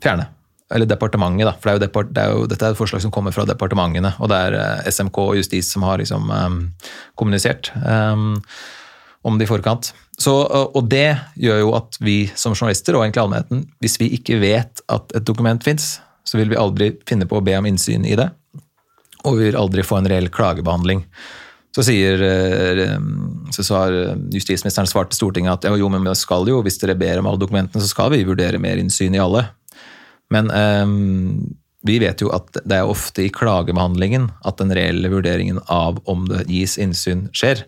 fjerne. 0.02 0.26
Eller 0.74 0.88
departementet, 0.90 1.46
da. 1.46 1.52
For 1.60 1.70
det 1.70 1.76
er 1.76 1.84
depart, 1.86 2.08
det 2.14 2.22
er 2.24 2.32
jo, 2.34 2.46
dette 2.50 2.66
er 2.66 2.74
et 2.74 2.78
forslag 2.78 3.04
som 3.04 3.12
kommer 3.14 3.34
fra 3.34 3.44
departementene, 3.46 4.16
og 4.18 4.32
det 4.32 4.40
er 4.48 4.56
eh, 4.58 4.88
SMK 4.90 5.20
og 5.22 5.36
Justis 5.38 5.68
som 5.70 5.84
har 5.86 6.00
liksom 6.02 6.26
um, 6.32 6.56
kommunisert 7.18 7.70
um, 7.84 8.40
om 9.26 9.38
det 9.38 9.46
i 9.46 9.50
forkant. 9.50 9.92
Så, 10.18 10.32
og 10.32 10.88
det 10.90 11.18
gjør 11.38 11.60
jo 11.60 11.70
at 11.76 11.98
vi 12.02 12.16
som 12.38 12.54
journalister, 12.56 12.96
og 12.96 13.04
egentlig 13.04 13.22
allmennheten, 13.22 13.64
hvis 13.84 13.98
vi 14.00 14.10
ikke 14.16 14.40
vet 14.42 14.82
at 14.90 15.14
et 15.18 15.26
dokument 15.28 15.62
fins, 15.62 15.96
så 16.26 16.40
vil 16.40 16.50
vi 16.50 16.58
aldri 16.58 16.92
finne 17.06 17.28
på 17.30 17.38
å 17.38 17.44
be 17.44 17.54
om 17.58 17.66
innsyn 17.68 18.06
i 18.08 18.16
det. 18.18 18.30
Og 19.26 19.36
vi 19.38 19.50
vil 19.50 19.58
aldri 19.58 19.84
få 19.86 20.00
en 20.00 20.08
reell 20.10 20.30
klagebehandling. 20.32 21.04
Så 21.76 21.84
sier 21.84 22.22
så 23.52 23.76
har 23.76 23.96
justisministeren 24.32 24.88
svart 24.88 25.10
til 25.12 25.20
Stortinget 25.20 25.66
at 25.66 25.76
jo, 25.76 25.90
men 25.92 26.06
vi 26.06 26.14
skal 26.16 26.48
jo, 26.48 26.62
hvis 26.64 26.80
dere 26.80 26.96
ber 26.98 27.20
om 27.20 27.28
alle 27.28 27.42
dokumentene, 27.42 27.82
så 27.82 27.90
skal 27.90 28.14
vi 28.14 28.24
vurdere 28.24 28.62
mer 28.62 28.80
innsyn 28.80 29.14
i 29.14 29.20
alle. 29.20 29.44
Men 30.34 30.50
eh, 30.50 30.86
vi 31.86 31.98
vet 32.02 32.22
jo 32.22 32.32
at 32.34 32.58
det 32.64 32.80
er 32.80 32.88
ofte 32.90 33.26
i 33.26 33.32
klagebehandlingen 33.32 34.30
at 34.46 34.58
den 34.58 34.74
reelle 34.74 35.10
vurderingen 35.12 35.60
av 35.70 36.00
om 36.10 36.26
det 36.30 36.46
gis 36.50 36.76
innsyn, 36.82 37.28
skjer. 37.36 37.62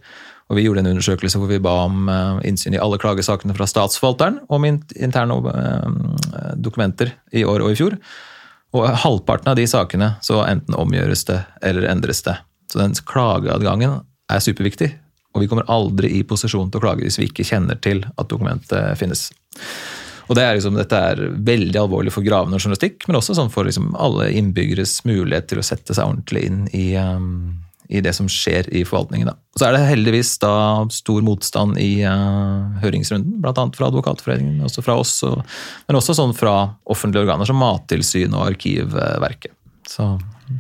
Og 0.49 0.57
Vi 0.57 0.65
gjorde 0.65 0.81
en 0.81 0.91
undersøkelse 0.95 1.39
hvor 1.39 1.51
vi 1.51 1.61
ba 1.63 1.75
om 1.85 2.09
eh, 2.09 2.49
innsyn 2.49 2.75
i 2.75 2.81
alle 2.83 2.99
klagesakene 3.01 3.55
fra 3.57 3.69
statsforvalteren 3.69 4.41
om 4.49 4.65
interne 4.69 5.39
eh, 5.53 6.55
dokumenter 6.57 7.13
i 7.37 7.45
år 7.45 7.67
og 7.67 7.75
i 7.75 7.79
fjor. 7.79 7.99
Og 8.77 8.89
halvparten 9.05 9.53
av 9.53 9.59
de 9.59 9.67
sakene 9.69 10.15
så 10.25 10.43
enten 10.45 10.77
omgjøres 10.77 11.25
det 11.29 11.43
eller 11.65 11.89
endres 11.89 12.25
det. 12.27 12.37
Så 12.73 12.81
den 12.83 12.97
klageadgangen 13.09 14.01
er 14.29 14.43
superviktig, 14.45 14.91
og 15.33 15.41
vi 15.41 15.49
kommer 15.49 15.69
aldri 15.73 16.11
i 16.19 16.25
posisjon 16.27 16.69
til 16.69 16.81
å 16.81 16.85
klage 16.85 17.07
hvis 17.07 17.17
vi 17.21 17.29
ikke 17.31 17.47
kjenner 17.49 17.79
til 17.81 18.03
at 18.17 18.29
dokumentet 18.29 18.99
finnes. 19.01 19.31
Og 20.29 20.37
det 20.37 20.45
er 20.45 20.59
liksom, 20.59 20.77
Dette 20.77 20.99
er 21.13 21.23
veldig 21.49 21.79
alvorlig 21.81 22.13
for 22.13 22.27
gravende 22.27 22.59
journalistikk, 22.61 23.07
men 23.09 23.17
også 23.21 23.35
sånn 23.39 23.51
for 23.53 23.65
liksom 23.69 23.95
alle 23.97 24.29
innbyggeres 24.37 24.99
mulighet 25.09 25.49
til 25.49 25.63
å 25.63 25.67
sette 25.67 25.97
seg 25.97 26.05
ordentlig 26.11 26.45
inn 26.49 26.61
i, 26.77 26.85
um, 27.01 27.57
i 27.89 28.03
det 28.05 28.13
som 28.17 28.29
skjer 28.29 28.69
i 28.77 28.83
forvaltningen. 28.85 29.31
Da. 29.31 29.37
Så 29.57 29.67
er 29.69 29.77
det 29.79 29.87
heldigvis 29.89 30.35
da 30.43 30.53
stor 30.93 31.25
motstand 31.25 31.79
i 31.81 32.03
uh, 32.05 32.69
høringsrunden, 32.85 33.39
bl.a. 33.41 33.55
fra 33.77 33.89
Advokatforeningen, 33.89 34.61
også 34.69 34.85
fra 34.85 34.99
oss, 35.01 35.15
og, 35.25 35.41
men 35.89 35.97
også 36.01 36.19
sånn 36.21 36.37
fra 36.37 36.59
offentlige 36.85 37.25
organer 37.25 37.49
som 37.49 37.57
Mattilsynet 37.63 38.37
og 38.37 38.51
Arkivverket. 38.53 39.55
Så, 39.89 40.05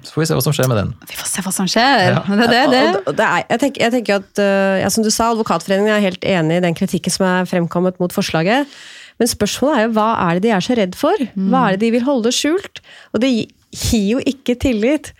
så 0.08 0.14
får 0.14 0.22
vi 0.22 0.26
se 0.30 0.36
hva 0.38 0.42
som 0.46 0.54
skjer 0.56 0.68
med 0.72 0.78
den. 0.80 0.92
Vi 1.10 1.16
får 1.18 1.26
se 1.28 1.42
hva 1.44 1.50
som 1.52 1.66
skjer. 1.68 2.14
Ja. 2.14 2.22
Det, 2.24 2.46
det, 2.48 2.62
det. 2.72 2.84
Og- 2.96 3.10
og 3.12 3.18
er, 3.20 3.42
jeg, 3.50 3.60
tenker, 3.60 3.82
jeg 3.84 3.92
tenker 3.98 4.22
at, 4.22 4.30
øh, 4.40 4.76
ja, 4.80 4.88
som 4.94 5.04
du 5.04 5.10
sa, 5.12 5.26
Advokatforeningen 5.34 5.92
er 5.92 6.06
helt 6.06 6.24
enig 6.24 6.56
i 6.56 6.64
den 6.64 6.78
kritikken 6.78 7.12
som 7.12 7.26
er 7.28 7.50
fremkommet 7.50 8.00
mot 8.00 8.14
forslaget. 8.16 8.72
Men 9.18 9.30
spørsmålet 9.30 9.78
er 9.78 9.86
jo 9.86 9.94
hva 9.96 10.08
er 10.28 10.38
det 10.38 10.46
de 10.46 10.54
er 10.54 10.64
så 10.64 10.76
redd 10.78 10.94
for? 10.98 11.26
Hva 11.50 11.64
er 11.66 11.76
det 11.76 11.86
de 11.86 11.92
vil 11.96 12.06
holde 12.06 12.32
skjult? 12.34 12.82
Og 13.12 13.22
det 13.24 13.32
gir 13.34 14.06
jo 14.14 14.20
ikke 14.22 14.54
tillit 14.62 15.12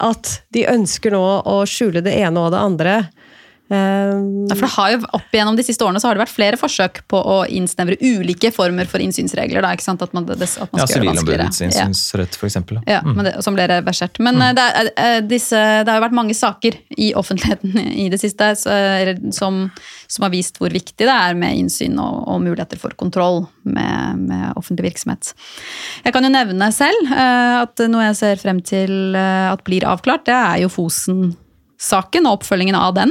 at 0.00 0.42
de 0.54 0.66
ønsker 0.68 1.12
nå 1.12 1.24
å 1.44 1.60
skjule 1.68 2.00
det 2.04 2.14
ene 2.20 2.40
og 2.40 2.52
det 2.54 2.60
andre. 2.60 2.94
Ja, 3.70 4.54
for 4.56 4.66
det 4.66 4.72
har 4.74 4.90
jo 4.90 4.98
Opp 5.14 5.34
igjennom 5.34 5.54
de 5.54 5.62
siste 5.62 5.84
årene 5.86 6.00
så 6.02 6.08
har 6.08 6.16
det 6.16 6.24
vært 6.24 6.32
flere 6.34 6.58
forsøk 6.58 7.02
på 7.10 7.18
å 7.18 7.36
innsnevre 7.46 7.94
ulike 8.02 8.50
former 8.54 8.88
for 8.90 9.02
innsynsregler. 9.02 9.62
Da, 9.62 9.72
ikke 9.76 9.86
sant? 9.86 10.02
At 10.02 10.14
man, 10.16 10.26
at 10.26 10.40
man 10.40 10.40
Ja, 10.42 10.86
skal 10.88 11.04
vanskeligere. 11.06 11.46
Sivilombudets 11.50 11.62
innsynsrett, 11.66 12.38
f.eks. 12.38 12.58
Ja, 12.90 13.00
mm. 13.06 13.20
det, 13.26 13.34
som 13.46 13.54
ble 13.54 13.68
reversert. 13.70 14.18
Men 14.22 14.40
mm. 14.40 14.46
det, 14.58 14.66
er, 14.80 14.90
eh, 15.04 15.18
disse, 15.26 15.60
det 15.84 15.92
har 15.92 16.00
jo 16.00 16.06
vært 16.06 16.18
mange 16.18 16.34
saker 16.36 16.78
i 16.98 17.12
offentligheten 17.18 17.78
i 18.04 18.08
det 18.12 18.18
siste 18.22 18.50
så, 18.58 18.74
som, 19.36 19.60
som 20.10 20.26
har 20.26 20.32
vist 20.34 20.58
hvor 20.60 20.72
viktig 20.74 21.06
det 21.06 21.14
er 21.14 21.38
med 21.38 21.60
innsyn 21.60 21.98
og, 22.02 22.24
og 22.30 22.42
muligheter 22.42 22.80
for 22.80 22.96
kontroll 22.98 23.44
med, 23.62 24.24
med 24.30 24.58
offentlig 24.58 24.90
virksomhet. 24.90 25.30
Jeg 26.04 26.16
kan 26.16 26.26
jo 26.26 26.32
nevne 26.32 26.72
selv 26.74 27.14
eh, 27.14 27.60
at 27.60 27.86
noe 27.90 28.08
jeg 28.08 28.18
ser 28.18 28.42
frem 28.42 28.64
til 28.66 29.14
eh, 29.14 29.46
at 29.52 29.62
blir 29.66 29.86
avklart, 29.86 30.26
det 30.26 30.34
er 30.36 30.64
jo 30.64 30.72
Fosen-saken 31.80 32.26
og 32.28 32.40
oppfølgingen 32.40 32.76
av 32.76 32.94
den. 32.94 33.10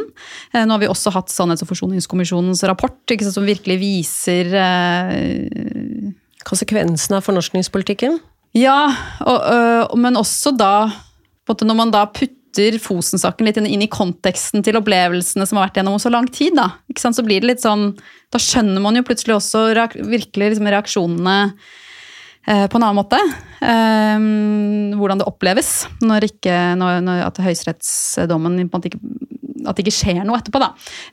Eh, 0.54 0.66
Nå 0.66 0.76
har 0.76 0.80
vi 0.80 0.88
også 0.90 1.12
hatt 1.12 1.30
Sannhets- 1.30 1.64
og 1.64 1.70
forsoningskommisjonens 1.70 2.64
rapport, 2.68 2.98
sant, 3.10 3.34
som 3.34 3.46
virkelig 3.46 3.80
viser 3.80 4.54
eh, 4.54 6.14
Konsekvensene 6.46 7.18
av 7.18 7.26
fornorskningspolitikken. 7.26 8.20
ja, 8.56 8.96
og, 9.22 9.42
øh, 9.52 9.98
men 9.98 10.16
også 10.16 10.56
da 10.58 10.92
Når 11.50 11.76
man 11.76 11.92
da 11.92 12.06
putter 12.06 12.80
Fosen-saken 12.80 13.46
litt 13.46 13.58
inn, 13.58 13.82
i 13.82 13.88
konteksten 13.88 14.64
til 14.64 14.78
opplevelsene 14.78 15.46
som 15.46 15.58
har 15.58 15.68
vært 15.68 15.78
gjennom 15.78 16.00
så 16.00 16.10
lang 16.10 16.28
tid, 16.28 16.56
da, 16.56 16.72
sant? 16.98 17.16
så 17.16 17.24
blir 17.24 17.42
det 17.42 17.48
litt 17.48 17.62
sånn 17.62 17.98
Da 18.32 18.40
skjønner 18.40 18.82
man 18.82 18.96
jo 18.96 19.04
plutselig 19.04 19.36
også 19.36 19.74
reak 19.76 19.96
virkelig 19.96 20.54
liksom 20.54 20.68
reaksjonene 20.68 21.54
på 22.46 22.80
en 22.80 22.84
annen 22.84 22.98
måte. 22.98 23.20
Eh, 23.62 24.96
hvordan 24.98 25.20
det 25.20 25.28
oppleves 25.30 25.74
når 26.02 26.30
ikke, 26.32 26.56
når, 26.80 27.02
når 27.06 27.26
at 27.28 27.42
høyesterettsdommen 27.44 28.58
ikke 28.64 29.02
det 29.60 29.84
ikke 29.86 29.96
skjer 29.96 30.22
noe 30.26 30.40
etterpå. 30.40 30.62
Da. 30.62 30.70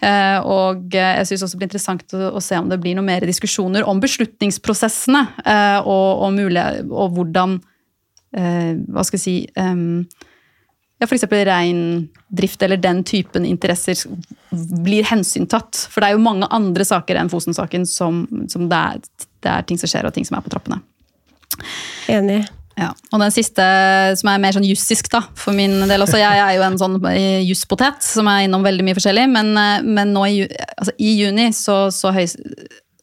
Eh, 0.07 0.39
og 0.47 0.95
eh, 0.95 1.17
jeg 1.21 1.31
syns 1.31 1.47
også 1.47 1.57
det 1.57 1.63
blir 1.63 1.71
interessant 1.71 2.17
å, 2.17 2.31
å 2.39 2.45
se 2.45 2.59
om 2.61 2.71
det 2.71 2.81
blir 2.83 2.97
noe 2.99 3.07
mer 3.07 3.27
diskusjoner 3.29 3.87
om 3.89 4.01
beslutningsprosessene 4.03 5.25
eh, 5.45 5.81
og, 5.83 6.09
og, 6.27 6.31
mulig, 6.37 6.65
og 6.87 7.17
hvordan 7.17 7.59
eh, 8.37 8.73
Hva 8.87 9.07
skal 9.07 9.21
jeg 9.21 9.27
si 9.27 9.37
ja, 10.97 11.05
F.eks. 11.05 11.27
reindrift 11.29 12.63
eller 12.65 12.81
den 12.81 13.03
typen 13.05 13.45
interesser 13.45 14.01
blir 14.81 15.05
hensyntatt. 15.05 15.77
For 15.93 16.01
det 16.01 16.09
er 16.09 16.17
jo 16.17 16.25
mange 16.25 16.49
andre 16.57 16.87
saker 16.89 17.21
enn 17.21 17.29
Fosen-saken 17.29 17.85
som, 17.89 18.25
som 18.49 18.65
det, 18.71 18.79
er, 18.79 19.27
det 19.45 19.53
er 19.53 19.67
ting 19.69 19.81
som 19.81 19.93
skjer, 19.93 20.09
og 20.09 20.17
ting 20.17 20.25
som 20.25 20.39
er 20.39 20.47
på 20.47 20.55
trappene. 20.55 20.81
Enig. 22.13 22.45
Ja. 22.77 22.91
Og 23.15 23.23
den 23.23 23.33
siste, 23.33 23.65
som 24.21 24.29
er 24.29 24.41
mer 24.43 24.53
sånn 24.53 24.67
jussisk, 24.69 25.09
da, 25.13 25.23
for 25.39 25.57
min 25.57 25.79
del 25.89 26.05
også. 26.05 26.19
Jeg 26.21 26.43
er 26.43 26.59
jo 26.59 26.65
en 26.67 26.77
sånn 26.81 26.99
jusspotet 27.47 28.05
som 28.05 28.29
er 28.29 28.45
innom 28.45 28.67
veldig 28.67 28.85
mye 28.85 28.97
forskjellig, 28.99 29.25
men, 29.33 29.55
eh, 29.57 29.87
men 29.87 30.13
nå 30.13 30.27
i, 30.29 30.43
altså, 30.77 30.93
i 31.01 31.15
juni 31.23 31.49
så, 31.57 31.87
så, 31.95 32.13
høy, 32.13 32.27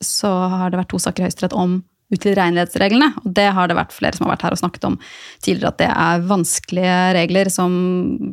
så 0.03 0.29
har 0.53 0.69
det 0.69 0.83
vært 0.83 0.93
to 0.93 1.01
saker 1.01 1.23
i 1.23 1.27
Høyesterett 1.27 1.57
om 1.57 1.79
utilregnelighetsreglene. 2.13 3.09
Og 3.23 3.33
det 3.39 3.49
har 3.57 3.69
det 3.69 3.77
vært 3.79 3.95
flere 3.95 4.17
som 4.17 4.27
har 4.27 4.35
vært 4.35 4.47
her 4.47 4.55
og 4.55 4.61
snakket 4.61 4.89
om 4.91 4.99
tidligere, 5.41 5.73
at 5.73 5.81
det 5.81 5.91
er 5.91 6.27
vanskelige 6.29 6.97
regler 7.17 7.49
som 7.53 7.77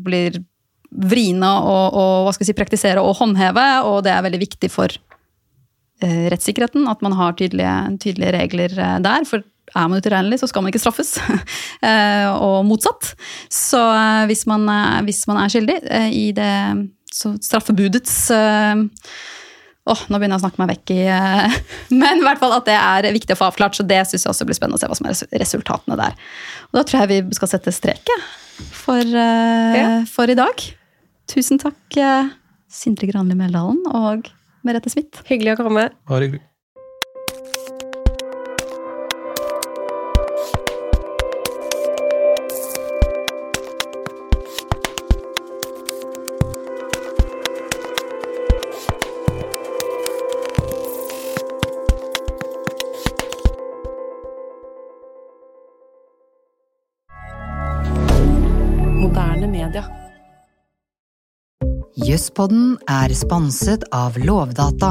blir 0.04 0.42
vriene 0.90 1.50
og, 1.70 2.32
si, 2.34 2.52
praktisere 2.58 3.02
og 3.02 3.16
håndheve, 3.20 3.66
og 3.86 4.02
det 4.04 4.12
er 4.12 4.26
veldig 4.26 4.42
viktig 4.42 4.70
for 4.72 4.92
eh, 6.02 6.26
rettssikkerheten 6.32 6.88
at 6.90 7.04
man 7.06 7.14
har 7.16 7.36
tydelige, 7.38 7.76
tydelige 8.02 8.34
regler 8.36 8.74
eh, 8.74 8.96
der. 9.06 9.26
For 9.28 9.46
er 9.74 9.88
man 9.88 9.98
utilregnelig, 10.00 10.38
så 10.42 10.48
skal 10.50 10.62
man 10.64 10.72
ikke 10.72 10.82
straffes. 10.82 11.16
Eh, 11.80 12.26
og 12.28 12.66
motsatt. 12.68 13.14
Så 13.48 13.78
eh, 13.80 14.26
hvis 14.28 14.42
man, 14.50 14.66
er- 14.68 15.04
hvis 15.06 15.22
man 15.30 15.38
er 15.40 15.48
skyldig 15.52 15.78
eh, 15.88 16.10
i 16.12 16.26
det 16.36 16.50
så 17.10 17.32
straffebudets 17.42 18.12
Åh, 18.30 18.82
Åh, 19.90 20.02
nå 20.12 20.18
begynner 20.20 20.36
jeg 20.36 20.42
å 20.42 20.44
snakke 20.44 20.60
meg 20.60 20.68
vekk 20.74 20.92
i 20.92 20.98
eh, 21.08 21.54
Men 22.02 22.20
i 22.20 22.26
hvert 22.26 22.38
fall 22.42 22.52
at 22.58 22.68
det 22.68 22.76
er 22.76 23.08
viktig 23.16 23.32
å 23.34 23.38
få 23.40 23.48
avklart, 23.48 23.78
så 23.78 23.86
det 23.88 24.02
syns 24.10 24.26
jeg 24.26 24.30
også 24.34 24.46
blir 24.46 24.58
spennende 24.58 24.76
å 24.76 24.82
se 24.82 24.90
hva 24.92 24.98
som 24.98 25.08
er 25.08 25.40
resultatene 25.40 25.96
der. 25.98 26.20
Og 26.68 26.78
da 26.78 26.84
tror 26.86 27.00
jeg 27.06 27.10
vi 27.30 27.38
skal 27.40 27.50
sette 27.54 27.72
strek 27.74 28.12
for, 28.76 29.00
eh, 29.00 29.78
Ja. 29.80 29.88
for 30.12 30.28
i 30.30 30.36
dag. 30.38 30.60
Tusen 31.32 31.58
takk, 31.64 31.80
eh, 31.96 32.28
Sindre 32.70 33.08
Granli 33.10 33.34
Meldalen 33.40 33.80
og 33.96 34.28
Merete 34.68 34.92
Smith. 34.92 35.24
Hyggelig 35.30 35.56
å 35.56 35.62
komme. 35.64 35.88
Bare 36.06 36.28
hyggelig. 36.28 36.44
Jøsspodden 62.30 62.76
er 62.86 63.10
sponset 63.18 63.82
av 63.90 64.14
Lovdata. 64.22 64.90